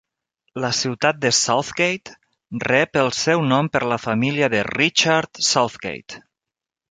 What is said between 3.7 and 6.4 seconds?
per la família de Richard Southgate.